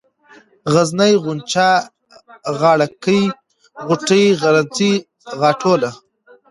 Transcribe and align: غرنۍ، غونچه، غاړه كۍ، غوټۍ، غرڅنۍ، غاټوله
غرنۍ، 0.73 1.13
غونچه، 1.23 1.69
غاړه 2.59 2.87
كۍ، 3.03 3.21
غوټۍ، 3.87 4.23
غرڅنۍ، 4.41 4.93
غاټوله 5.39 5.91